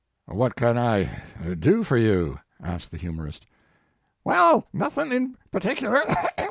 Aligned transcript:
"What 0.25 0.55
can 0.55 0.79
I 0.79 1.21
do 1.59 1.83
for 1.83 1.95
you?" 1.95 2.39
asked 2.59 2.89
the 2.89 2.97
humorist. 2.97 3.45
"Well, 4.23 4.67
nothin 4.73 5.11
in 5.11 5.37
particular. 5.51 6.03